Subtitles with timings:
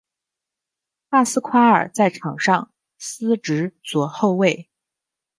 [1.11, 4.67] 帕斯夸尔在场上司职左后卫。